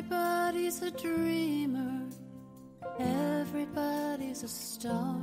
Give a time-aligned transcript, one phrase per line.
[0.00, 2.08] Everybody's a dreamer.
[2.98, 5.20] Everybody's a star.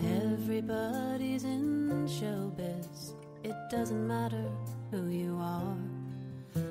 [0.00, 3.14] Everybody's in showbiz.
[3.42, 4.44] It doesn't matter
[4.92, 5.76] who you are.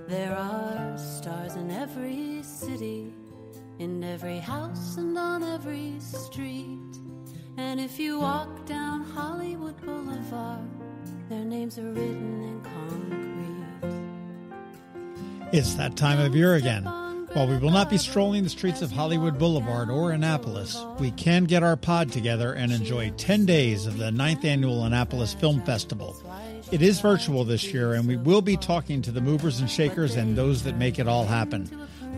[0.07, 3.11] There are stars in every city,
[3.79, 6.93] in every house and on every street.
[7.57, 10.69] And if you walk down Hollywood Boulevard,
[11.27, 13.34] their names are written in concrete.
[15.58, 16.84] It's that time of year again.
[16.84, 21.45] While we will not be strolling the streets of Hollywood Boulevard or Annapolis, we can
[21.45, 26.22] get our pod together and enjoy 10 days of the 9th Annual Annapolis Film Festival.
[26.73, 30.18] It is virtual this year, and we will be talking to the movers and shakers
[30.18, 31.70] and those that make it all happen.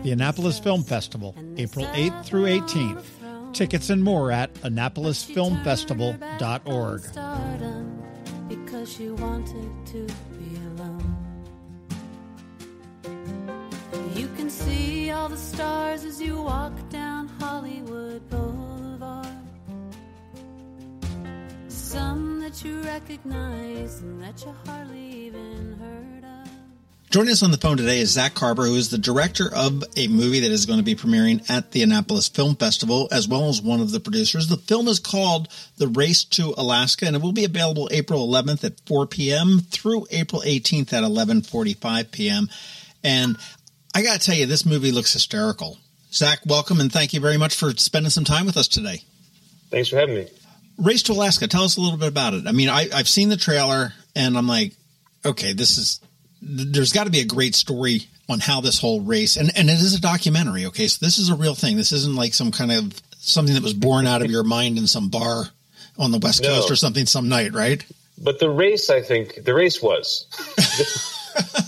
[0.02, 3.04] The Annapolis Film Festival, April 8th through 18th.
[3.52, 7.02] Tickets and more at annapolisfilmfestival.org.
[8.48, 11.07] Because she wanted to be alone.
[14.18, 19.28] You can see all the stars as you walk down Hollywood Boulevard.
[21.68, 26.50] Some that you recognize and that you hardly even heard of.
[27.10, 30.08] Joining us on the phone today is Zach Carver, who is the director of a
[30.08, 33.62] movie that is going to be premiering at the Annapolis Film Festival, as well as
[33.62, 34.48] one of the producers.
[34.48, 35.46] The film is called
[35.76, 39.60] The Race to Alaska, and it will be available April 11th at 4 p.m.
[39.70, 42.48] through April 18th at 11:45 p.m.
[43.04, 43.36] And
[43.94, 45.78] I got to tell you, this movie looks hysterical.
[46.12, 49.02] Zach, welcome, and thank you very much for spending some time with us today.
[49.70, 50.28] Thanks for having me.
[50.78, 51.48] Race to Alaska.
[51.48, 52.46] Tell us a little bit about it.
[52.46, 54.72] I mean, I, I've seen the trailer, and I'm like,
[55.24, 56.00] okay, this is.
[56.40, 59.74] There's got to be a great story on how this whole race, and and it
[59.74, 60.66] is a documentary.
[60.66, 61.76] Okay, so this is a real thing.
[61.76, 64.86] This isn't like some kind of something that was born out of your mind in
[64.86, 65.44] some bar
[65.98, 66.48] on the West No.
[66.48, 67.84] Coast or something some night, right?
[68.16, 70.26] But the race, I think, the race was.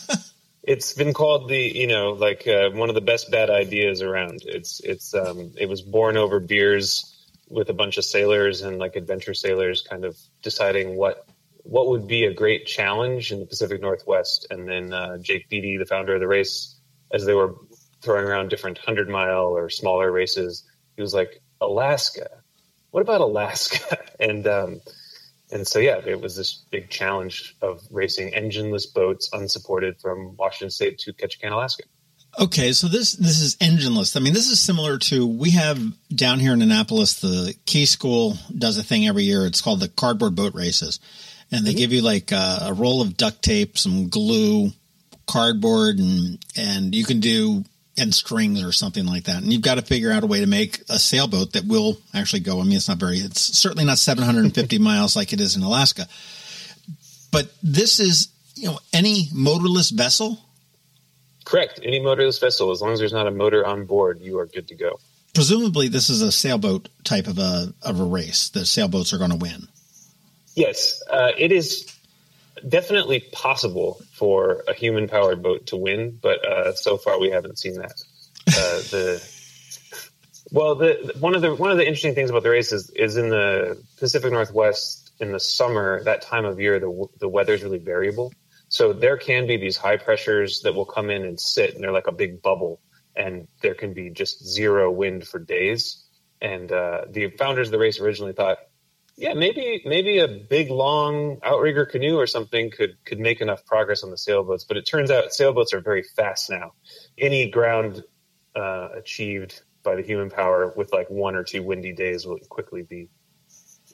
[0.70, 4.42] it's been called the, you know, like uh, one of the best bad ideas around.
[4.44, 8.94] It's, it's, um, it was born over beers with a bunch of sailors and like
[8.94, 11.26] adventure sailors, kind of deciding what,
[11.64, 14.46] what would be a great challenge in the Pacific Northwest.
[14.48, 16.78] And then uh, Jake Beattie, the founder of the race,
[17.10, 17.56] as they were
[18.00, 20.62] throwing around different hundred mile or smaller races,
[20.94, 22.30] he was like, Alaska.
[22.92, 23.98] What about Alaska?
[24.20, 24.80] and um,
[25.52, 30.70] and so yeah, it was this big challenge of racing engineless boats unsupported from Washington
[30.70, 31.84] State to Ketchikan, Alaska.
[32.38, 34.16] Okay, so this this is engineless.
[34.16, 35.80] I mean, this is similar to we have
[36.14, 37.20] down here in Annapolis.
[37.20, 39.46] The Key School does a thing every year.
[39.46, 41.00] It's called the cardboard boat races,
[41.50, 41.78] and they mm-hmm.
[41.78, 44.70] give you like a, a roll of duct tape, some glue,
[45.26, 47.64] cardboard, and and you can do
[47.96, 49.42] and strings or something like that.
[49.42, 52.40] And you've got to figure out a way to make a sailboat that will actually
[52.40, 52.60] go.
[52.60, 53.18] I mean, it's not very.
[53.18, 56.06] It's certainly not 750 miles like it is in Alaska,
[57.30, 60.38] but this is you know any motorless vessel.
[61.44, 61.80] Correct.
[61.82, 64.68] Any motorless vessel, as long as there's not a motor on board, you are good
[64.68, 65.00] to go.
[65.34, 68.50] presumably this is a sailboat type of a of a race.
[68.50, 69.68] The sailboats are going to win.
[70.54, 71.86] Yes, uh, it is
[72.68, 77.58] definitely possible for a human powered boat to win, but uh, so far we haven't
[77.58, 77.94] seen that.
[78.46, 79.30] Uh, the
[80.52, 83.16] well, the one of the one of the interesting things about the race is, is
[83.16, 86.04] in the Pacific Northwest in the summer.
[86.04, 88.30] That time of year, the the weather is really variable.
[88.68, 91.90] So there can be these high pressures that will come in and sit, and they're
[91.90, 92.78] like a big bubble,
[93.16, 96.04] and there can be just zero wind for days.
[96.42, 98.58] And uh, the founders of the race originally thought,
[99.20, 104.02] yeah, maybe maybe a big long outrigger canoe or something could could make enough progress
[104.02, 104.64] on the sailboats.
[104.64, 106.72] But it turns out sailboats are very fast now.
[107.18, 108.02] Any ground
[108.56, 112.82] uh, achieved by the human power with like one or two windy days will quickly
[112.82, 113.08] be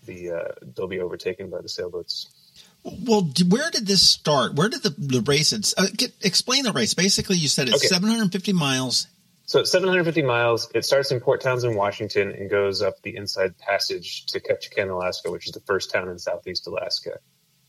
[0.07, 2.29] be uh, they'll be overtaken by the sailboats.
[2.85, 4.55] Well, where did this start?
[4.55, 5.53] Where did the the race?
[5.53, 6.95] It's, uh, get, explain the race.
[6.95, 7.89] Basically, you said it's Okay.
[7.89, 9.09] 750 miles.
[9.47, 10.69] So it's 750 miles.
[10.75, 15.31] It starts in Port Townsend, Washington, and goes up the Inside Passage to Ketchikan, Alaska,
[15.31, 17.21] which is the first town in Southeast Alaska.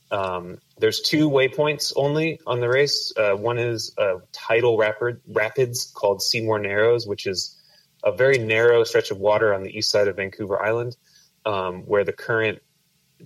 [0.10, 3.14] Um, there's two waypoints only on the race.
[3.16, 7.56] Uh, one is a tidal rapid, rapids called Seymour Narrows, which is
[8.04, 10.98] a very narrow stretch of water on the east side of Vancouver Island,
[11.46, 12.60] um, where the current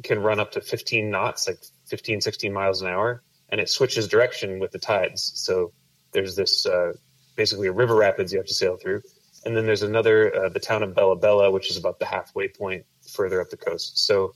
[0.03, 4.09] can run up to 15 knots, like 15, 16 miles an hour, and it switches
[4.09, 5.31] direction with the tides.
[5.35, 5.71] So
[6.11, 6.93] there's this uh,
[7.35, 9.01] basically a river rapids you have to sail through.
[9.45, 12.47] And then there's another, uh, the town of Bella Bella, which is about the halfway
[12.47, 14.05] point further up the coast.
[14.05, 14.33] So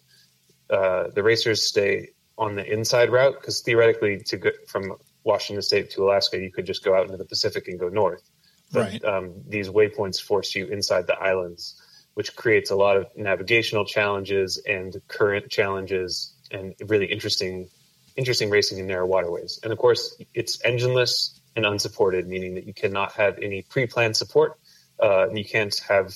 [0.70, 4.94] uh, the racers stay on the inside route because theoretically, to go from
[5.24, 8.24] Washington State to Alaska, you could just go out into the Pacific and go north.
[8.72, 9.06] But Right.
[9.06, 11.80] um, these waypoints force you inside the islands,
[12.16, 17.70] which creates a lot of navigational challenges and current challenges and really interesting,
[18.16, 19.60] interesting racing in narrow waterways.
[19.64, 21.40] And of course, it's engineless.
[21.56, 24.60] And unsupported, meaning that you cannot have any pre-planned support.
[25.02, 26.14] Uh, you can't have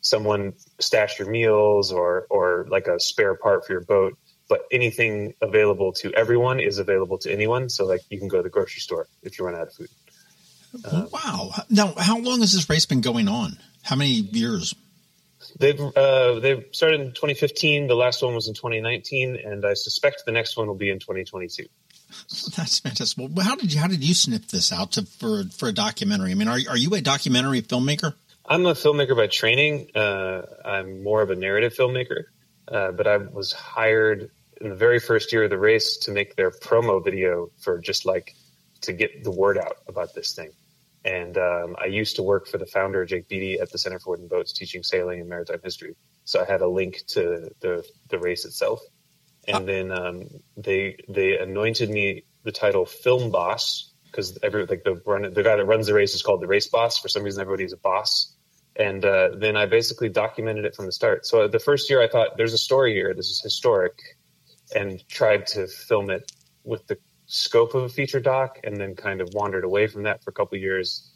[0.00, 4.16] someone stash your meals or or like a spare part for your boat.
[4.48, 7.68] But anything available to everyone is available to anyone.
[7.68, 9.88] So like you can go to the grocery store if you run out of food.
[10.84, 11.50] Uh, wow!
[11.68, 13.58] Now, how long has this race been going on?
[13.82, 14.74] How many years?
[15.58, 17.86] They've uh, they've started in 2015.
[17.86, 20.98] The last one was in 2019, and I suspect the next one will be in
[20.98, 21.66] 2022.
[22.56, 23.18] That's fantastic.
[23.18, 26.32] Well, how did you how did you snip this out to, for for a documentary?
[26.32, 28.14] I mean, are are you a documentary filmmaker?
[28.46, 29.90] I'm a filmmaker by training.
[29.94, 32.24] Uh, I'm more of a narrative filmmaker,
[32.66, 34.30] uh, but I was hired
[34.60, 38.04] in the very first year of the race to make their promo video for just
[38.04, 38.34] like
[38.82, 40.50] to get the word out about this thing.
[41.04, 44.10] And um, I used to work for the founder, Jake Beattie, at the Center for
[44.10, 45.96] Wooden Boats, teaching sailing and maritime history.
[46.24, 48.80] So I had a link to the the race itself,
[49.46, 55.00] and then um, they they anointed me the title film boss because every like the
[55.06, 56.98] run the guy that runs the race is called the race boss.
[56.98, 58.34] For some reason, everybody's a boss.
[58.76, 61.26] And uh, then I basically documented it from the start.
[61.26, 63.12] So the first year, I thought there's a story here.
[63.14, 63.98] This is historic,
[64.74, 66.30] and tried to film it
[66.64, 66.96] with the
[67.26, 70.32] scope of a feature doc, and then kind of wandered away from that for a
[70.32, 71.10] couple years,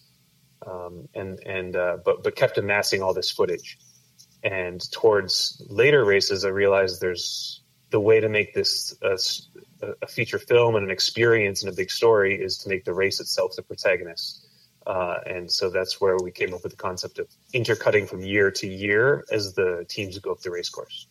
[0.66, 3.78] um, and and uh, but but kept amassing all this footage.
[4.42, 7.63] And towards later races, I realized there's
[7.94, 9.16] the way to make this a,
[10.02, 13.20] a feature film and an experience and a big story is to make the race
[13.20, 14.44] itself the protagonist.
[14.84, 18.50] Uh, and so that's where we came up with the concept of intercutting from year
[18.50, 21.06] to year as the teams go up the race course.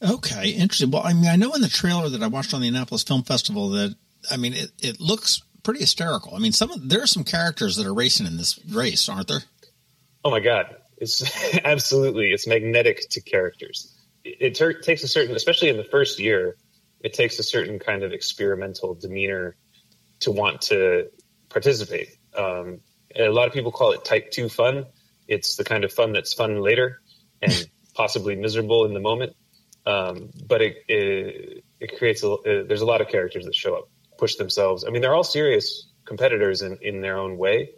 [0.00, 0.90] Okay, interesting.
[0.90, 3.22] Well, I mean, I know in the trailer that I watched on the Annapolis Film
[3.22, 3.94] Festival that
[4.30, 6.34] I mean, it, it looks pretty hysterical.
[6.34, 9.28] I mean, some of, there are some characters that are racing in this race, aren't
[9.28, 9.42] there?
[10.24, 11.22] Oh my god, it's
[11.64, 13.94] absolutely it's magnetic to characters.
[14.24, 16.56] It, ter- takes a certain, especially in the first year,
[17.00, 19.56] it takes a certain kind of experimental demeanor
[20.20, 21.10] to want to
[21.48, 22.16] participate.
[22.36, 22.80] Um,
[23.16, 24.86] a lot of people call it type two fun.
[25.26, 27.00] It's the kind of fun that's fun later
[27.40, 29.34] and possibly miserable in the moment.
[29.86, 33.88] Um, but it, it, it creates a, there's a lot of characters that show up
[34.18, 34.84] push themselves.
[34.86, 37.70] I mean, they're all serious competitors in, in their own way,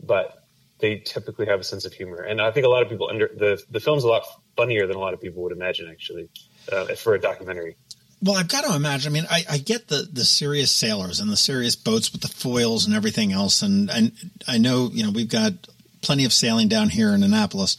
[0.00, 0.39] but
[0.80, 2.22] they typically have a sense of humor.
[2.22, 4.24] And I think a lot of people under the the film's a lot
[4.56, 6.28] funnier than a lot of people would imagine, actually,
[6.72, 7.76] uh, for a documentary.
[8.22, 9.12] Well, I've got to imagine.
[9.12, 12.28] I mean, I, I, get the the serious sailors and the serious boats with the
[12.28, 14.12] foils and everything else, and and
[14.46, 15.54] I know you know we've got
[16.02, 17.76] plenty of sailing down here in Annapolis,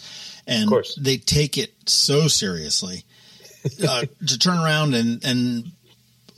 [0.48, 3.06] and they take it so seriously.
[3.88, 5.72] Uh, to turn around and and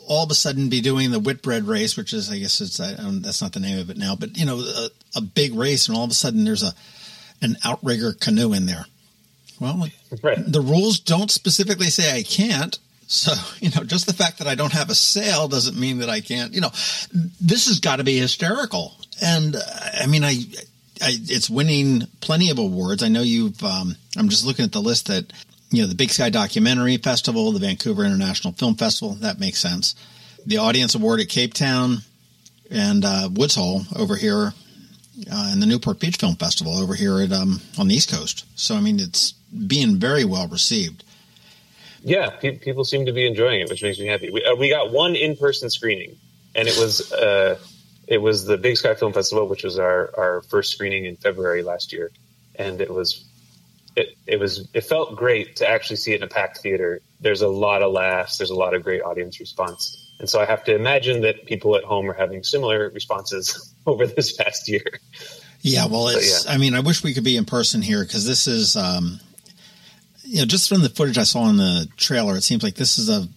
[0.07, 2.95] all of a sudden be doing the Whitbread race, which is, I guess it's, I,
[2.97, 5.97] that's not the name of it now, but you know, a, a, big race and
[5.97, 6.73] all of a sudden there's a,
[7.41, 8.85] an outrigger canoe in there.
[9.59, 9.87] Well,
[10.21, 10.39] right.
[10.45, 12.77] the rules don't specifically say I can't.
[13.07, 16.09] So, you know, just the fact that I don't have a sail doesn't mean that
[16.09, 16.71] I can't, you know,
[17.39, 18.93] this has got to be hysterical.
[19.21, 19.59] And uh,
[20.01, 20.41] I mean, I,
[21.01, 23.03] I, it's winning plenty of awards.
[23.03, 25.31] I know you've, um, I'm just looking at the list that
[25.73, 29.15] you know, the Big Sky Documentary Festival, the Vancouver International Film Festival.
[29.15, 29.95] That makes sense.
[30.45, 31.97] The Audience Award at Cape Town
[32.69, 34.53] and uh, Woods Hole over here,
[35.31, 38.45] uh, and the Newport Beach Film Festival over here at um, on the East Coast.
[38.55, 41.03] So I mean, it's being very well received.
[42.03, 44.29] Yeah, pe- people seem to be enjoying it, which makes me happy.
[44.29, 46.17] We, uh, we got one in person screening,
[46.53, 47.57] and it was uh,
[48.07, 51.63] it was the Big Sky Film Festival, which was our our first screening in February
[51.63, 52.11] last year,
[52.55, 53.25] and it was
[53.95, 57.01] it, it was it felt great to actually see it in a packed theater.
[57.19, 58.37] There's a lot of laughs.
[58.37, 59.99] There's a lot of great audience response.
[60.19, 64.07] And so I have to imagine that people at home are having similar responses over
[64.07, 64.85] this past year.
[65.61, 66.45] Yeah, well, it's.
[66.45, 66.53] Yeah.
[66.53, 69.19] I mean, I wish we could be in person here because this is, um,
[70.23, 72.97] you know, just from the footage I saw in the trailer, it seems like this
[72.97, 73.27] is a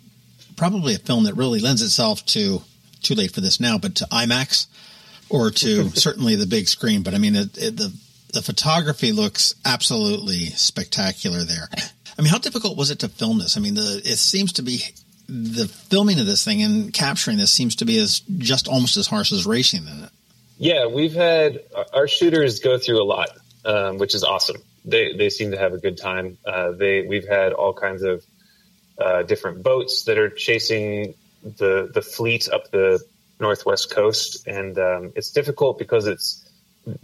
[0.56, 2.62] probably a film that really lends itself to.
[3.02, 4.66] Too late for this now, but to IMAX
[5.28, 7.02] or to certainly the big screen.
[7.02, 7.92] But I mean, it, it, the
[8.32, 11.68] the photography looks absolutely spectacular there.
[12.18, 13.56] I mean, how difficult was it to film this?
[13.56, 14.82] I mean, the, it seems to be
[15.28, 19.06] the filming of this thing and capturing this seems to be as just almost as
[19.06, 20.10] harsh as racing in it.
[20.58, 21.60] Yeah, we've had
[21.92, 23.28] our shooters go through a lot,
[23.64, 24.56] um, which is awesome.
[24.84, 26.38] They they seem to have a good time.
[26.46, 28.24] Uh, they we've had all kinds of
[28.98, 33.02] uh, different boats that are chasing the the fleet up the
[33.38, 36.48] northwest coast, and um, it's difficult because it's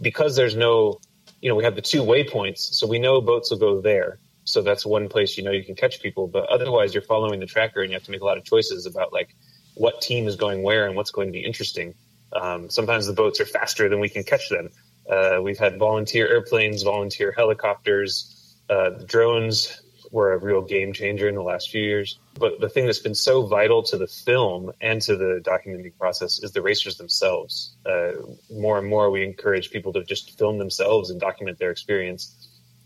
[0.01, 0.99] because there's no
[1.43, 4.17] you know, we have the two waypoints, so we know boats will go there.
[4.45, 6.25] So that's one place you know you can catch people.
[6.25, 8.85] But otherwise, you're following the tracker, and you have to make a lot of choices
[8.85, 9.35] about like
[9.73, 11.95] what team is going where and what's going to be interesting.
[12.31, 14.69] Um, sometimes the boats are faster than we can catch them.
[15.09, 19.81] Uh, we've had volunteer airplanes, volunteer helicopters, uh, drones
[20.13, 22.19] were a real game changer in the last few years.
[22.35, 26.39] But the thing that's been so vital to the film and to the documenting process
[26.41, 27.75] is the racers themselves.
[27.83, 28.11] Uh,
[28.51, 32.31] more and more, we encourage people to just film themselves and document their experience,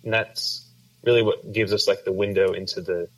[0.06, 0.66] and that's
[1.04, 3.10] really what gives us like the window into the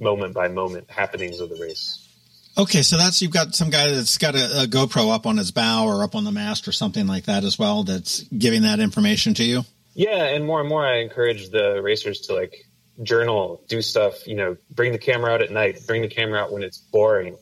[0.00, 2.08] moment by moment happenings of the race.
[2.56, 5.50] Okay, so that's you've got some guy that's got a, a, GoPro up on his
[5.50, 7.82] bow or up on the mast or something like that as well.
[7.82, 9.64] That's giving that information to you.
[9.94, 12.66] Yeah, and more and more, I encourage the racers to like
[13.02, 14.26] journal, do stuff.
[14.26, 17.36] You know, bring the camera out at night, bring the camera out when it's boring,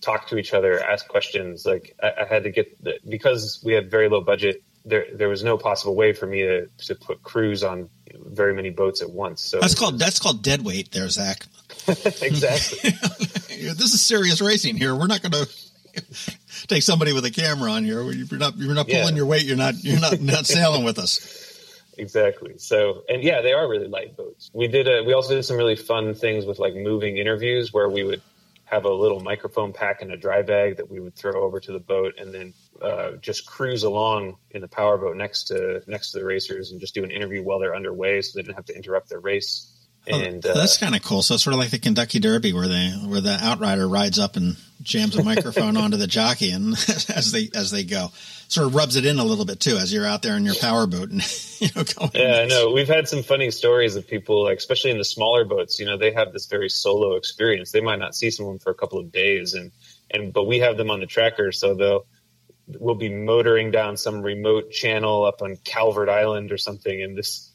[0.00, 1.66] talk to each other, ask questions.
[1.66, 4.62] Like I, I had to get the, because we had very low budget.
[4.86, 8.70] There, there was no possible way for me to, to put crews on very many
[8.70, 9.40] boats at once.
[9.42, 11.46] So that's called that's called dead weight, there, Zach.
[11.88, 12.90] exactly.
[12.90, 14.94] this is serious racing here.
[14.94, 15.32] We're not going
[15.94, 18.02] to take somebody with a camera on here.
[18.02, 19.16] You're not you're not pulling yeah.
[19.16, 19.44] your weight.
[19.44, 21.43] You're not you're not not sailing with us.
[21.96, 22.58] Exactly.
[22.58, 24.50] So, and yeah, they are really light boats.
[24.52, 27.88] We did a, we also did some really fun things with like moving interviews where
[27.88, 28.22] we would
[28.64, 31.72] have a little microphone pack in a dry bag that we would throw over to
[31.72, 36.12] the boat and then uh, just cruise along in the power boat next to next
[36.12, 38.64] to the racers and just do an interview while they're underway so they didn't have
[38.64, 39.70] to interrupt their race.
[40.10, 41.22] Oh, and oh, that's uh, kind of cool.
[41.22, 44.36] So it's sort of like the Kentucky Derby, where they where the outrider rides up
[44.36, 46.72] and jams a microphone onto the jockey, and
[47.14, 48.10] as they as they go,
[48.54, 50.54] sort of rubs it in a little bit too, as you're out there in your
[50.54, 51.22] power boat and
[51.60, 52.10] you know going.
[52.14, 52.70] Yeah, I know.
[52.70, 55.78] We've had some funny stories of people, like especially in the smaller boats.
[55.78, 57.72] You know, they have this very solo experience.
[57.72, 59.72] They might not see someone for a couple of days, and
[60.10, 62.06] and but we have them on the tracker, so they'll
[62.66, 67.50] we'll be motoring down some remote channel up on Calvert Island or something, and this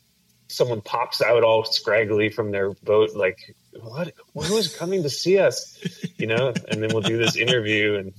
[0.49, 4.13] someone pops out all scraggly from their boat, like, what?
[4.33, 5.77] Who is coming to see us?
[6.17, 8.13] You know, and then we'll do this interview and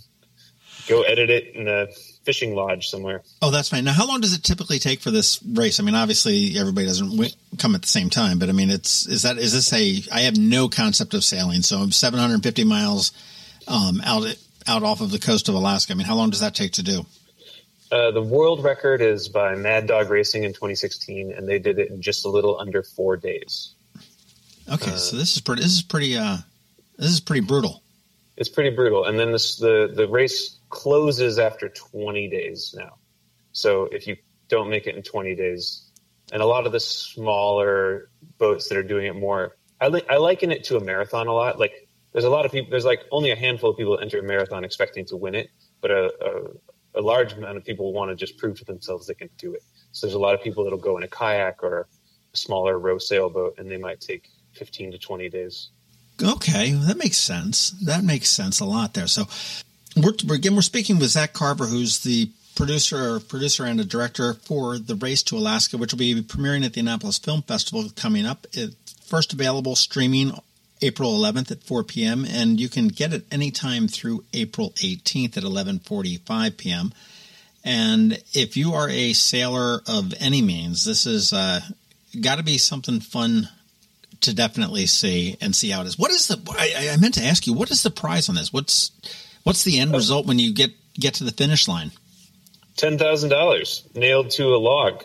[0.88, 1.88] go edit it in a
[2.30, 3.22] fishing lodge somewhere.
[3.42, 3.82] Oh, that's fine.
[3.82, 5.80] Now, how long does it typically take for this race?
[5.80, 9.22] I mean, obviously everybody doesn't come at the same time, but I mean, it's, is
[9.22, 11.62] that, is this a, I have no concept of sailing.
[11.62, 13.10] So I'm 750 miles,
[13.66, 14.32] um, out,
[14.68, 15.92] out off of the coast of Alaska.
[15.92, 17.04] I mean, how long does that take to do?
[17.90, 21.90] Uh, the world record is by Mad Dog Racing in 2016, and they did it
[21.90, 23.74] in just a little under four days.
[24.72, 25.62] Okay, uh, so this is pretty.
[25.62, 26.16] This is pretty.
[26.16, 26.36] Uh,
[26.96, 27.82] this is pretty brutal.
[28.36, 32.96] It's pretty brutal, and then this, the the race closes after 20 days now.
[33.52, 34.16] So if you
[34.48, 35.86] don't make it in 20 days,
[36.32, 38.08] and a lot of the smaller
[38.38, 41.32] boats that are doing it more, I, li- I liken it to a marathon a
[41.32, 41.58] lot.
[41.58, 42.70] Like there's a lot of people.
[42.70, 45.50] There's like only a handful of people enter a marathon expecting to win it,
[45.80, 49.14] but a, a a large amount of people want to just prove to themselves they
[49.14, 49.62] can do it.
[49.92, 51.86] So there's a lot of people that'll go in a kayak or
[52.32, 55.70] a smaller row sailboat, and they might take 15 to 20 days.
[56.22, 57.70] Okay, that makes sense.
[57.70, 59.06] That makes sense a lot there.
[59.06, 59.26] So
[59.96, 64.78] we're again we're speaking with Zach Carver, who's the producer, producer and a director for
[64.78, 68.46] the Race to Alaska, which will be premiering at the Annapolis Film Festival coming up.
[68.52, 70.32] It's first available streaming
[70.82, 72.24] April 11th at 4 p.m.
[72.24, 76.92] and you can get it anytime through April 18th at 11:45 p.m.
[77.62, 81.60] And if you are a sailor of any means, this is uh,
[82.20, 83.48] got to be something fun
[84.22, 85.98] to definitely see and see how it is.
[85.98, 86.40] What is the?
[86.58, 88.52] I, I meant to ask you, what is the prize on this?
[88.52, 88.92] What's
[89.44, 91.92] what's the end result when you get get to the finish line?
[92.76, 95.04] Ten thousand dollars nailed to a log.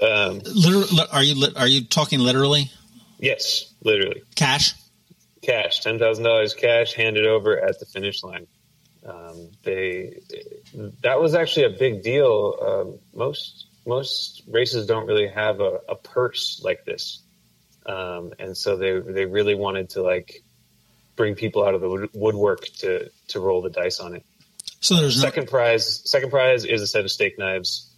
[0.00, 2.70] Um, literally, are you are you talking literally?
[3.18, 4.22] Yes, literally.
[4.34, 4.74] Cash
[5.42, 8.46] cash, ten thousand dollars cash handed over at the finish line.
[9.04, 10.20] Um, they
[11.02, 12.56] that was actually a big deal.
[12.60, 17.20] Um, most most races don't really have a, a purse like this,
[17.84, 20.42] um, and so they they really wanted to like
[21.16, 24.24] bring people out of the woodwork to to roll the dice on it.
[24.80, 26.02] So there's second no- prize.
[26.10, 27.90] Second prize is a set of steak knives,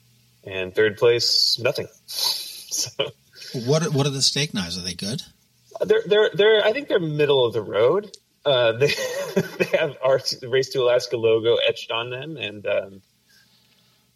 [0.45, 1.89] and third place nothing.
[2.07, 2.91] so,
[3.67, 4.79] what what are the steak knives?
[4.79, 5.23] Are they good?
[5.81, 8.17] They're they're they're I think they're middle of the road.
[8.45, 8.93] Uh, they
[9.59, 13.03] they have our race to Alaska logo etched on them, and um,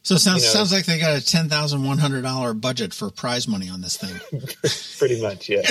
[0.02, 2.54] so it sounds you know, sounds like they got a ten thousand one hundred dollar
[2.54, 4.18] budget for prize money on this thing.
[4.98, 5.62] Pretty much, yeah.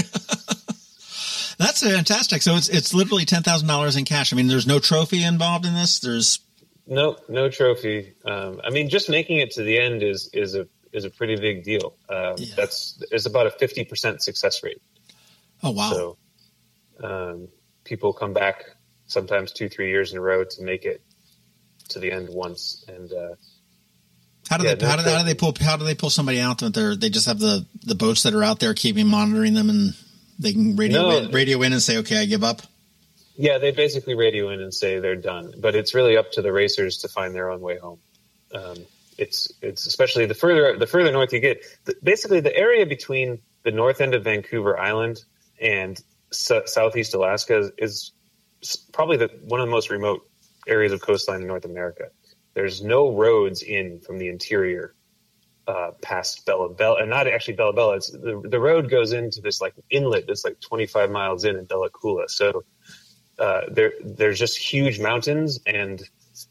[1.58, 2.42] That's fantastic.
[2.42, 4.32] So it's it's literally ten thousand dollars in cash.
[4.32, 6.00] I mean, there's no trophy involved in this.
[6.00, 6.40] There's
[6.86, 8.14] no no trophy.
[8.26, 11.36] Um, I mean, just making it to the end is is a is a pretty
[11.36, 11.96] big deal.
[12.10, 12.54] Um, yeah.
[12.56, 14.82] That's is about a fifty percent success rate.
[15.64, 15.92] Oh wow!
[15.92, 16.18] So
[17.04, 17.48] um,
[17.84, 18.66] people come back
[19.08, 21.02] sometimes two, three years in a row to make it
[21.90, 22.86] to the end once.
[22.88, 23.36] And uh,
[24.48, 26.40] how do yeah, they how, do, how do they pull how do they pull somebody
[26.40, 29.56] out that they're they just have the the boats that are out there keeping monitoring
[29.56, 29.96] them and
[30.40, 32.62] they can radio no, in, radio in and say okay I give up.
[33.36, 36.52] Yeah, they basically radio in and say they're done, but it's really up to the
[36.52, 38.00] racers to find their own way home.
[38.54, 38.78] Um,
[39.18, 41.64] it's it's especially the further the further north you get.
[41.86, 45.24] The, basically, the area between the north end of Vancouver Island
[45.60, 46.00] and
[46.32, 48.12] southeast Alaska is,
[48.62, 50.28] is probably the, one of the most remote
[50.68, 52.10] areas of coastline in North America.
[52.54, 54.94] There's no roads in from the interior
[55.68, 57.98] uh, past Bella Bella, and not actually Bella Bella.
[57.98, 61.66] It's the, the road goes into this like inlet that's like 25 miles in in
[61.66, 62.30] Bella Coola.
[62.30, 62.64] So
[63.38, 66.02] uh, there there's just huge mountains and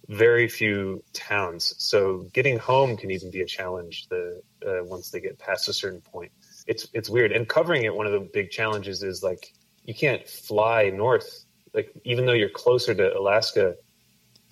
[0.08, 1.74] very few towns.
[1.78, 4.06] So getting home can even be a challenge.
[4.08, 6.32] The uh, once they get past a certain point,
[6.66, 7.32] it's it's weird.
[7.32, 9.52] And covering it, one of the big challenges is like
[9.84, 11.44] you can't fly north.
[11.72, 13.76] Like even though you're closer to Alaska,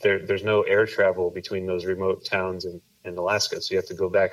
[0.03, 3.61] there there's no air travel between those remote towns and, and Alaska.
[3.61, 4.33] So you have to go back.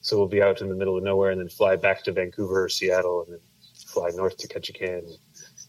[0.00, 2.64] So we'll be out in the middle of nowhere and then fly back to Vancouver
[2.64, 3.40] or Seattle and then
[3.86, 5.04] fly north to Ketchikan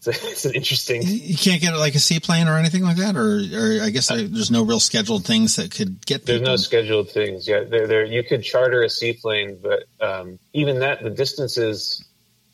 [0.06, 1.02] it's an interesting.
[1.04, 4.50] You can't get like a seaplane or anything like that, or, or I guess there's
[4.50, 6.26] no real scheduled things that could get.
[6.26, 7.46] There's no scheduled things.
[7.46, 8.04] Yeah, there, there.
[8.04, 12.04] You could charter a seaplane, but um, even that, the distance is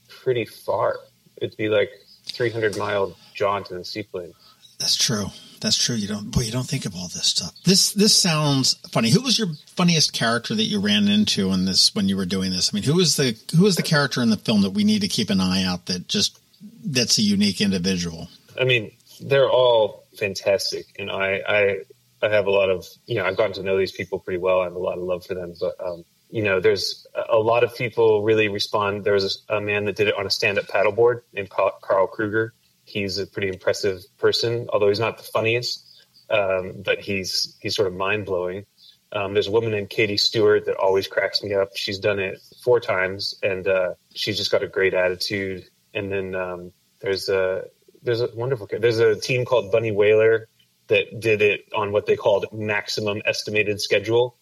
[0.09, 0.99] pretty far.
[1.37, 1.91] It'd be like
[2.27, 4.35] 300 mile jaunt in a seaplane.
[4.79, 5.27] That's true.
[5.61, 5.97] That's true.
[5.97, 7.53] You don't, boy, you don't think of all this stuff.
[7.65, 9.11] This, this sounds funny.
[9.11, 12.53] Who was your funniest character that you ran into in this when you were doing
[12.53, 12.73] this?
[12.73, 15.01] I mean, who was the who was the character in the film that we need
[15.01, 16.39] to keep an eye out that just
[16.85, 18.29] that's a unique individual.
[18.61, 21.79] I mean, they're all fantastic, and I, I,
[22.23, 24.61] I have a lot of, you know, I've gotten to know these people pretty well.
[24.61, 27.65] I have a lot of love for them, but, um, you know, there's a lot
[27.65, 29.05] of people really respond.
[29.05, 32.53] There was a, man that did it on a stand-up paddleboard named Karl Kruger.
[32.89, 35.87] He's a pretty impressive person, although he's not the funniest,
[36.31, 38.65] um, but he's he's sort of mind blowing.
[39.11, 41.71] Um, there's a woman named Katie Stewart that always cracks me up.
[41.75, 45.65] She's done it four times, and uh, she's just got a great attitude
[45.95, 47.65] and then um, there's a
[48.03, 50.49] there's a wonderful there's a team called Bunny Whaler
[50.89, 54.37] that did it on what they called maximum estimated schedule,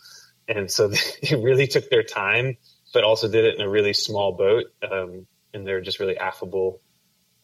[0.48, 0.88] and so
[1.22, 2.56] they really took their time,
[2.92, 6.80] but also did it in a really small boat, um, and they're just really affable,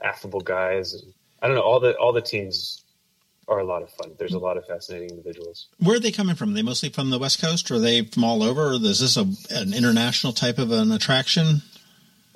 [0.02, 1.02] affable guys.
[1.40, 2.82] I don't know all the all the teams
[3.48, 4.12] are a lot of fun.
[4.18, 5.68] There's a lot of fascinating individuals.
[5.78, 6.50] Where are they coming from?
[6.50, 8.68] Are they mostly from the West Coast, or are they from all over?
[8.68, 11.62] Or is this a, an international type of an attraction?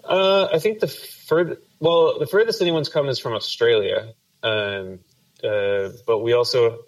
[0.04, 5.00] Uh, I think the further, well, the furthest anyone's come is from Australia, um,
[5.42, 6.80] uh, but we also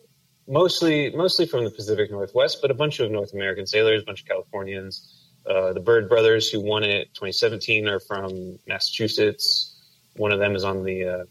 [0.46, 4.22] mostly mostly from the Pacific Northwest, but a bunch of North American sailors, a bunch
[4.22, 5.14] of Californians.
[5.46, 9.74] Uh, the Bird Brothers, who won it 2017, are from Massachusetts.
[10.18, 11.24] One of them is on the uh,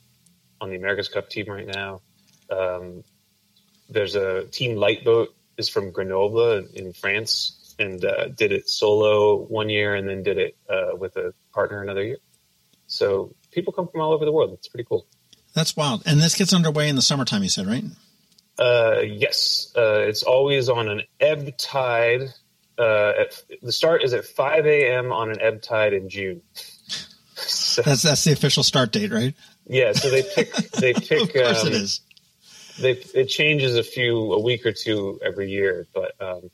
[0.60, 2.02] on the America's Cup team right now.
[2.50, 3.04] Um,
[3.89, 9.69] there's a team Liteboat is from Grenoble in France and uh, did it solo one
[9.69, 12.17] year and then did it uh, with a partner another year.
[12.88, 14.54] So people come from all over the world.
[14.54, 15.06] It's pretty cool.
[15.54, 16.04] That's wild.
[16.06, 17.84] And this gets underway in the summertime, you said, right?
[18.58, 19.71] Uh, yes.
[19.76, 22.34] Uh, it's always on an ebb tide.
[22.78, 25.12] Uh, at, the start is at 5 a.m.
[25.12, 26.41] on an ebb tide in June.
[27.83, 29.35] So, that's that's the official start date, right?
[29.67, 29.93] Yeah.
[29.93, 31.21] So they pick they pick.
[31.21, 32.01] of course, um, it is.
[32.79, 36.49] They it changes a few a week or two every year, but um,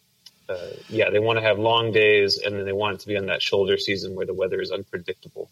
[0.50, 0.58] uh,
[0.90, 3.28] yeah, they want to have long days, and then they want it to be on
[3.28, 5.50] that shoulder season where the weather is unpredictable.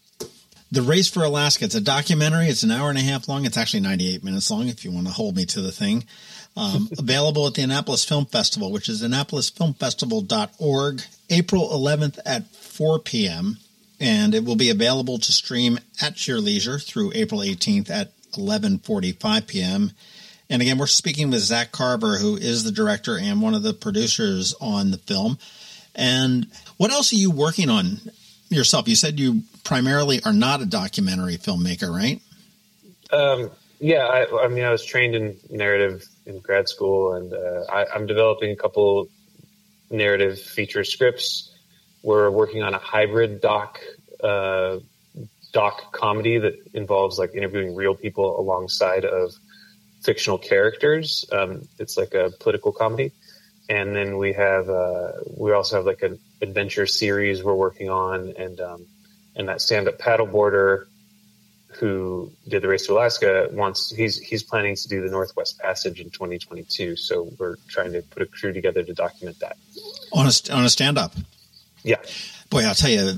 [0.70, 1.66] The Race for Alaska.
[1.66, 2.46] It's a documentary.
[2.46, 3.44] It's an hour and a half long.
[3.44, 6.04] It's actually 98 minutes long if you want to hold me to the thing.
[6.56, 13.58] Um, available at the Annapolis Film Festival, which is annapolisfilmfestival.org, April 11th at 4 p.m.
[14.02, 19.46] And it will be available to stream at your leisure through April 18th at 11:45
[19.46, 19.92] p.m.
[20.50, 23.72] And again, we're speaking with Zach Carver, who is the director and one of the
[23.72, 25.38] producers on the film.
[25.94, 28.00] And what else are you working on
[28.50, 28.88] yourself?
[28.88, 32.20] You said you primarily are not a documentary filmmaker, right?
[33.12, 37.64] Um, yeah, I, I, mean, I was trained in narrative in grad school, and uh,
[37.70, 39.08] I, am developing a couple
[39.90, 41.51] narrative feature scripts.
[42.02, 43.78] We're working on a hybrid doc
[44.22, 44.78] uh,
[45.52, 49.34] doc comedy that involves like interviewing real people alongside of
[50.02, 51.24] fictional characters.
[51.30, 53.12] Um, it's like a political comedy,
[53.68, 58.34] and then we have uh, we also have like an adventure series we're working on,
[58.36, 58.86] and um,
[59.36, 60.86] and that stand up paddleboarder
[61.78, 66.00] who did the race to Alaska wants he's he's planning to do the Northwest Passage
[66.00, 66.96] in 2022.
[66.96, 69.56] So we're trying to put a crew together to document that
[70.12, 71.12] on a on a stand up.
[71.84, 71.96] Yeah,
[72.50, 73.14] boy, I'll tell you,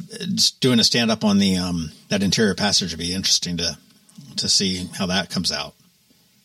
[0.60, 3.76] doing a stand up on the um, that interior passage would be interesting to
[4.36, 5.74] to see how that comes out.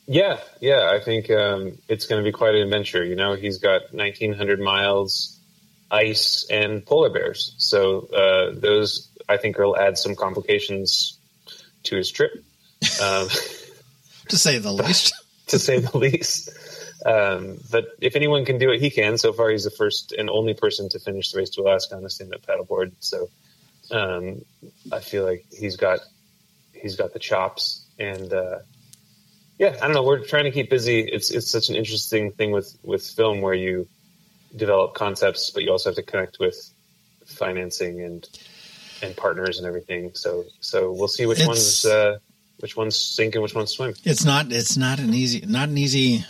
[0.08, 3.04] Yeah, yeah, I think um, it's going to be quite an adventure.
[3.04, 5.38] You know, he's got 1,900 miles,
[5.92, 7.54] ice, and polar bears.
[7.60, 11.20] So uh, those I think will add some complications
[11.84, 12.32] to his trip.
[13.04, 13.28] Um,
[14.30, 15.14] to say the least.
[15.48, 16.50] to say the least.
[17.06, 19.18] Um, but if anyone can do it, he can.
[19.18, 22.04] So far, he's the first and only person to finish the race to Alaska on
[22.06, 22.92] a stand-up paddleboard.
[23.00, 23.30] So
[23.92, 24.42] um,
[24.92, 26.00] I feel like he's got
[26.74, 28.60] he's got the chops, and uh,
[29.58, 30.04] yeah, I don't know.
[30.04, 31.00] We're trying to keep busy.
[31.02, 33.88] It's it's such an interesting thing with with film where you
[34.56, 36.58] develop concepts, but you also have to connect with
[37.26, 38.28] financing and
[39.02, 40.12] and partners and everything.
[40.16, 42.18] So so we'll see which It's- ones uh,
[42.60, 43.94] which ones sink and which ones swim.
[44.04, 44.52] It's not.
[44.52, 45.46] It's not an easy.
[45.48, 46.26] Not an easy.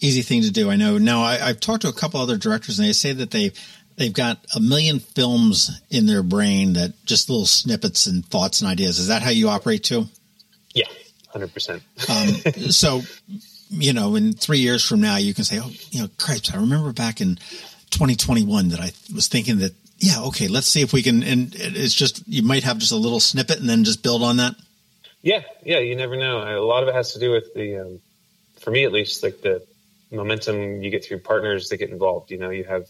[0.00, 0.70] Easy thing to do.
[0.70, 0.98] I know.
[0.98, 3.52] Now I, I've talked to a couple other directors, and they say that they
[3.96, 8.70] they've got a million films in their brain that just little snippets and thoughts and
[8.70, 8.98] ideas.
[8.98, 10.06] Is that how you operate too?
[10.74, 10.86] Yeah,
[11.28, 11.82] hundred percent.
[12.08, 12.28] Um,
[12.70, 13.02] so,
[13.68, 16.56] you know, in three years from now, you can say, "Oh, you know, Christ, I
[16.56, 17.36] remember back in
[17.90, 21.94] 2021 that I was thinking that, yeah, okay, let's see if we can." And it's
[21.94, 24.54] just you might have just a little snippet and then just build on that.
[25.22, 26.38] Yeah, yeah, you never know.
[26.38, 28.00] A lot of it has to do with the, um,
[28.60, 29.62] for me at least, like the
[30.10, 32.30] momentum you get through partners that get involved.
[32.30, 32.86] You know, you have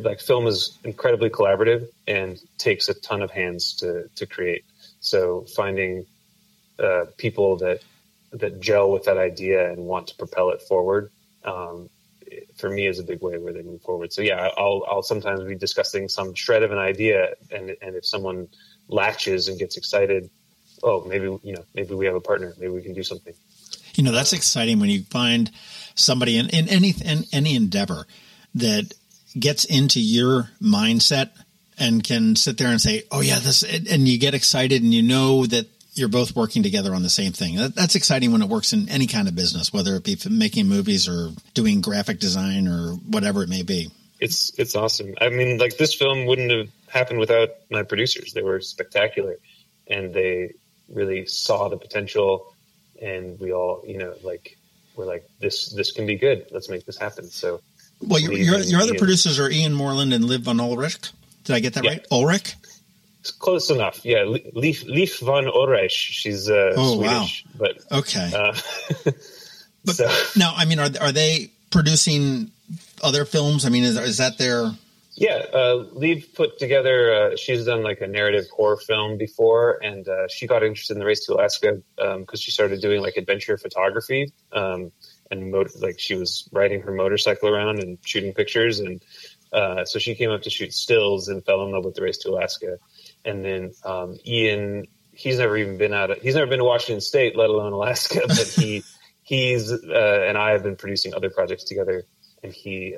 [0.00, 4.64] like film is incredibly collaborative and takes a ton of hands to to create.
[5.00, 6.06] So finding
[6.78, 7.80] uh, people that
[8.32, 11.10] that gel with that idea and want to propel it forward.
[11.44, 11.88] Um,
[12.56, 14.12] for me is a big way where they move forward.
[14.12, 18.06] So yeah, I'll I'll sometimes be discussing some shred of an idea, and and if
[18.06, 18.48] someone
[18.88, 20.30] latches and gets excited,
[20.82, 23.34] oh maybe you know maybe we have a partner, maybe we can do something.
[23.94, 25.50] You know, that's exciting when you find
[25.94, 28.06] somebody in, in any in any endeavor
[28.56, 28.92] that
[29.38, 31.30] gets into your mindset
[31.78, 35.02] and can sit there and say, "Oh yeah, this," and you get excited and you
[35.02, 37.56] know that you're both working together on the same thing.
[37.56, 40.68] That, that's exciting when it works in any kind of business, whether it be making
[40.68, 43.90] movies or doing graphic design or whatever it may be.
[44.20, 45.14] It's it's awesome.
[45.20, 48.32] I mean, like this film wouldn't have happened without my producers.
[48.32, 49.36] They were spectacular,
[49.86, 50.54] and they
[50.88, 52.53] really saw the potential.
[53.02, 54.56] And we all, you know, like
[54.96, 55.70] we're like this.
[55.72, 56.46] This can be good.
[56.50, 57.28] Let's make this happen.
[57.30, 57.60] So
[58.00, 58.98] Well, your your, your other Ian.
[58.98, 61.10] producers are Ian Moreland and Liv von Ulrich.
[61.44, 61.90] Did I get that Yeah.
[61.90, 62.06] right?
[62.10, 62.54] Ulrich.
[63.20, 64.04] it's close enough.
[64.04, 65.90] Yeah, Le- Leaf Leaf von Oresh.
[65.90, 67.24] She's uh, Oh, wow.
[67.24, 68.30] Swedish, but Okay.
[68.34, 68.54] uh,
[69.86, 72.50] But so now, I mean, are are they producing
[73.02, 73.66] other films?
[73.66, 74.70] I mean, is is that their
[75.16, 75.84] Yeah, uh,
[76.34, 77.14] put together.
[77.14, 80.98] Uh, she's done like a narrative horror film before, and uh, she got interested in
[80.98, 84.32] the race to Alaska because she started doing like adventure photography.
[84.52, 84.90] Um,
[85.30, 89.02] and like she was riding her motorcycle around and shooting pictures, and
[89.52, 92.18] uh, so she came up to shoot stills and fell in love with the race
[92.18, 92.78] to Alaska.
[93.24, 96.10] And then um, Ian, he's never even been out.
[96.10, 98.22] Of, he's never been to Washington State, let alone Alaska.
[98.26, 98.82] But he,
[99.22, 102.04] he's uh, and I have been producing other projects together,
[102.42, 102.96] and he.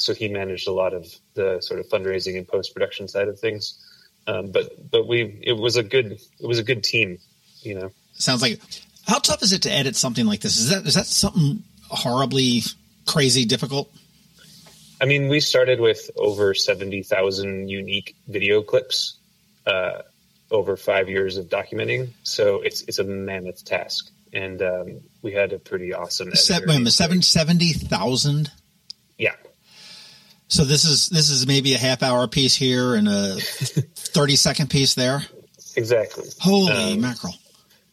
[0.00, 3.38] So he managed a lot of the sort of fundraising and post production side of
[3.38, 3.78] things.
[4.26, 7.18] Um, but but we it was a good it was a good team,
[7.62, 7.90] you know.
[8.14, 8.60] sounds like?
[9.06, 10.58] How tough is it to edit something like this?
[10.58, 12.62] Is that is that something horribly
[13.06, 13.90] crazy difficult?
[15.00, 19.16] I mean, we started with over seventy thousand unique video clips
[19.66, 20.02] uh,
[20.50, 25.52] over five years of documenting, so it's it's a mammoth task, and um, we had
[25.52, 26.34] a pretty awesome.
[26.34, 26.78] Se- editor.
[26.78, 28.50] wait seven seventy thousand.
[30.50, 34.68] So this is this is maybe a half hour piece here and a thirty second
[34.68, 35.22] piece there.
[35.76, 36.28] exactly.
[36.40, 37.34] Holy Um, mackerel!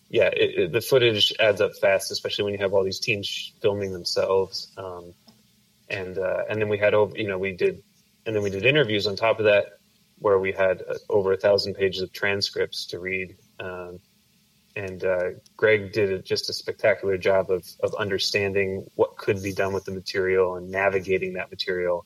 [0.09, 3.53] yeah, it, it, the footage adds up fast, especially when you have all these teams
[3.61, 4.71] filming themselves.
[4.75, 5.13] Um,
[5.89, 7.83] and uh, and then we had over, you know, we did,
[8.25, 9.77] and then we did interviews on top of that,
[10.17, 13.35] where we had uh, over a thousand pages of transcripts to read.
[13.59, 13.99] Um,
[14.75, 19.53] and uh, Greg did a, just a spectacular job of of understanding what could be
[19.53, 22.05] done with the material and navigating that material.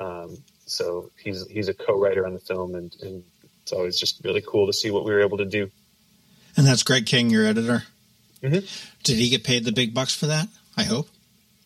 [0.00, 3.22] Um, so he's he's a co-writer on the film, and, and
[3.62, 5.70] it's always just really cool to see what we were able to do.
[6.56, 7.84] And that's Greg King, your editor.
[8.42, 8.66] Mhm.
[9.02, 10.48] Did he get paid the big bucks for that?
[10.76, 11.08] I hope.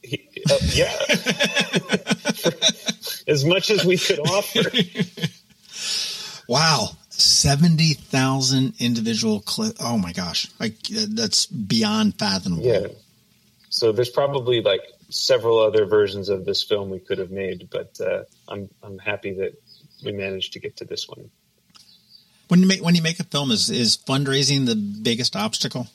[0.03, 0.97] He, uh, yeah,
[3.27, 4.62] as much as we could offer.
[6.49, 9.77] Wow, seventy thousand individual clip.
[9.81, 12.64] Oh my gosh, Like that's beyond fathomable.
[12.64, 12.87] Yeah.
[13.69, 17.99] So there's probably like several other versions of this film we could have made, but
[18.01, 19.53] uh, I'm I'm happy that
[20.05, 21.31] we managed to get to this one.
[22.49, 25.88] When you make when you make a film, is is fundraising the biggest obstacle?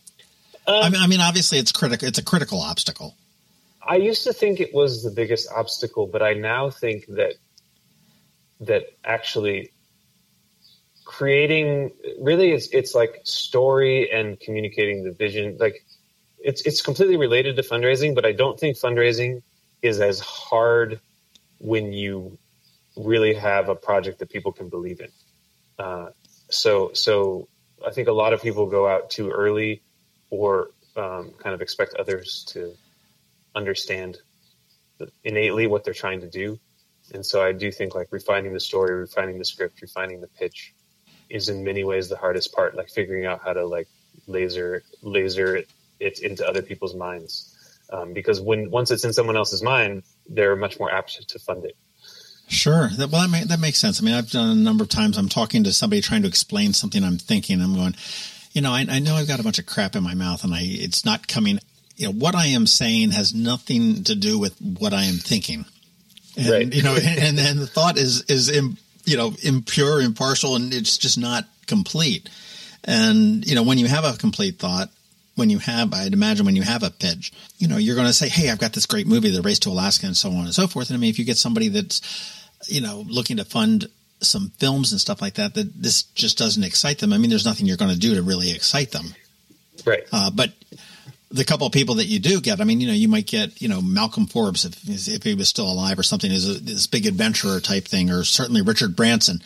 [0.68, 2.08] I mean, I mean, obviously it's critical.
[2.08, 3.16] It's a critical obstacle.
[3.86, 7.34] I used to think it was the biggest obstacle, but I now think that
[8.62, 9.72] that actually
[11.04, 15.86] creating really it's it's like story and communicating the vision like
[16.44, 19.42] it's it's completely related to fundraising but i don't think fundraising
[19.82, 21.00] is as hard
[21.58, 22.38] when you
[22.96, 25.10] really have a project that people can believe in.
[25.80, 26.10] Uh,
[26.50, 27.48] so so
[27.86, 29.82] i think a lot of people go out too early
[30.30, 32.74] or um, kind of expect others to
[33.56, 34.18] understand
[35.24, 36.60] innately what they're trying to do.
[37.14, 40.74] And so i do think like refining the story refining the script refining the pitch
[41.30, 43.88] is in many ways the hardest part, like figuring out how to like
[44.28, 45.68] laser laser it
[46.04, 47.50] into other people's minds.
[47.92, 51.66] Um, because when once it's in someone else's mind, they're much more apt to fund
[51.66, 51.76] it.
[52.48, 52.90] Sure.
[52.98, 54.02] That, well, that, may, that makes sense.
[54.02, 55.18] I mean, I've done a number of times.
[55.18, 57.62] I'm talking to somebody trying to explain something I'm thinking.
[57.62, 57.96] I'm going,
[58.52, 60.54] you know, I, I know I've got a bunch of crap in my mouth, and
[60.54, 61.60] I it's not coming.
[61.96, 65.66] You know, what I am saying has nothing to do with what I am thinking.
[66.38, 66.74] And, right.
[66.74, 70.98] You know, and and the thought is is Im, you know impure, impartial, and it's
[70.98, 72.30] just not complete.
[72.84, 74.90] And you know, when you have a complete thought,
[75.36, 78.14] when you have, I'd imagine when you have a pitch, you know, you're going to
[78.14, 80.54] say, Hey, I've got this great movie, The Race to Alaska and so on and
[80.54, 80.90] so forth.
[80.90, 83.90] And I mean, if you get somebody that's, you know, looking to fund
[84.22, 87.14] some films and stuff like that, that this just doesn't excite them.
[87.14, 89.16] I mean, there's nothing you're going to do to really excite them.
[89.86, 90.04] Right.
[90.12, 90.54] Uh, but
[91.34, 93.60] the couple of people that you do get, I mean, you know, you might get,
[93.60, 97.08] you know, Malcolm Forbes if, if he was still alive or something is this big
[97.08, 99.42] adventurer type thing, or certainly Richard Branson.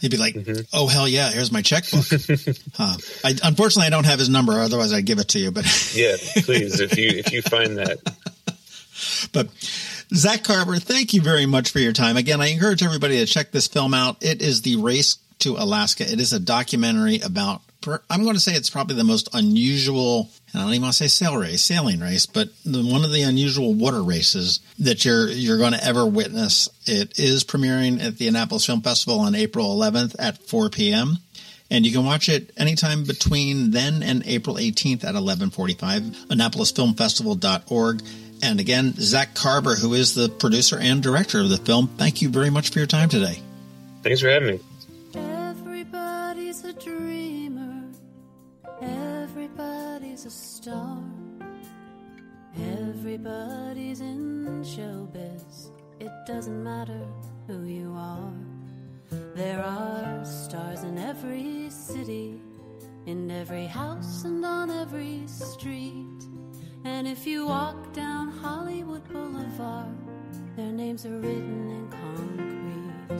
[0.00, 0.60] He'd be like, mm-hmm.
[0.72, 2.12] "Oh hell yeah, here's my checkbook."
[2.78, 4.52] uh, I, unfortunately, I don't have his number.
[4.60, 5.50] Otherwise, I'd give it to you.
[5.50, 7.98] But yeah, please, if you if you find that.
[9.32, 9.48] But
[10.14, 12.18] Zach Carver, thank you very much for your time.
[12.18, 14.18] Again, I encourage everybody to check this film out.
[14.20, 16.04] It is the Race to Alaska.
[16.04, 20.30] It is a documentary about I'm going to say it's probably the most unusual.
[20.54, 23.22] I don't even want to say sail race, sailing race, but the, one of the
[23.22, 26.68] unusual water races that you're you're going to ever witness.
[26.86, 31.18] It is premiering at the Annapolis Film Festival on April 11th at 4 p.m.
[31.70, 38.02] And you can watch it anytime between then and April 18th at 1145, AnnapolisFilmFestival.org.
[38.42, 42.28] And again, Zach Carver, who is the producer and director of the film, thank you
[42.28, 43.38] very much for your time today.
[44.02, 44.60] Thanks for having me.
[53.12, 55.70] Everybody's in showbiz.
[55.98, 57.08] It doesn't matter
[57.48, 58.32] who you are.
[59.34, 62.40] There are stars in every city,
[63.06, 66.22] in every house and on every street.
[66.84, 69.98] And if you walk down Hollywood Boulevard,
[70.54, 73.10] their names are written in concrete.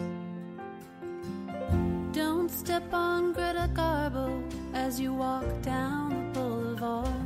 [2.12, 4.40] Don't step on Greta Garbo
[4.72, 7.19] as you walk down the boulevard.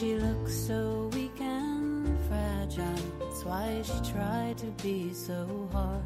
[0.00, 2.98] She looks so weak and fragile.
[3.20, 6.02] That's why she tried to be so hard.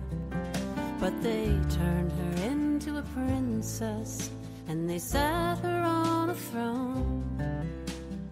[1.00, 4.28] But they turned her into a princess
[4.68, 7.24] and they sat her on a throne.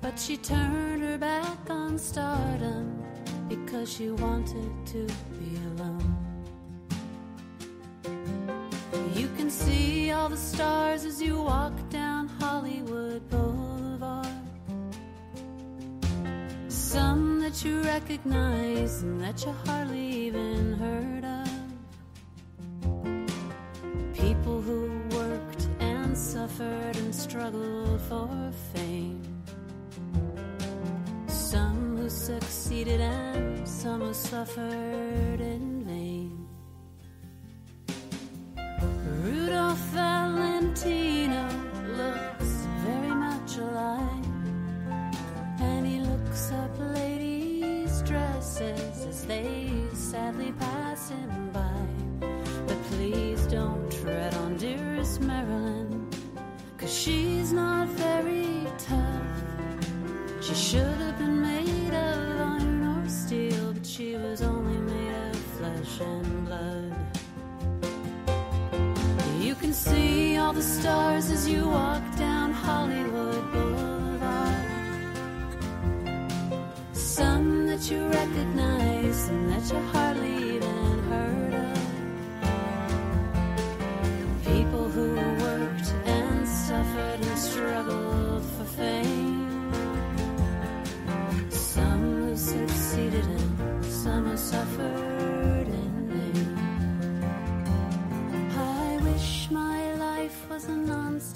[0.02, 3.02] But she turned her back on stardom
[3.48, 5.06] because she wanted to
[5.40, 6.16] be alone.
[9.14, 13.65] You can see all the stars as you walk down Hollywood Boulevard.
[17.46, 21.48] That you recognize and that you hardly even heard of.
[24.14, 28.28] People who worked and suffered and struggled for
[28.74, 29.22] fame.
[31.28, 35.75] Some who succeeded and some who suffered in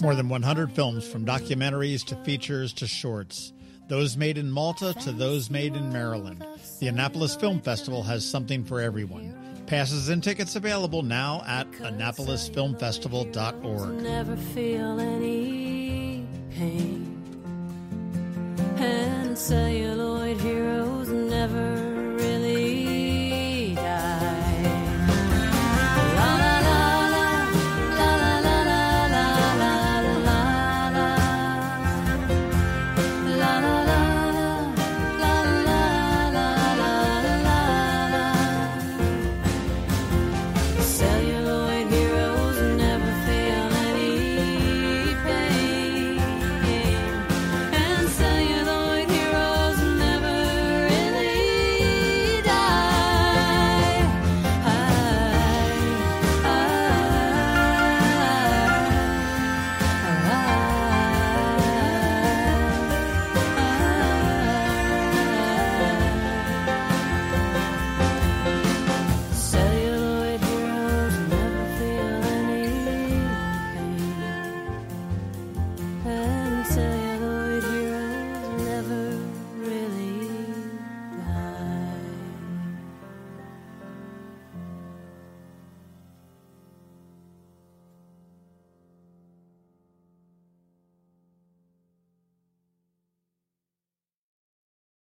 [0.01, 3.53] More than 100 films from documentaries to features to shorts
[3.91, 6.47] those made in Malta to those made in Maryland.
[6.79, 9.35] The Annapolis Film Festival has something for everyone.
[9.67, 14.01] Passes and tickets available now at AnnapolisFilmFestival.org.
[14.01, 17.17] Never feel any pain.
[18.77, 20.00] And celluloid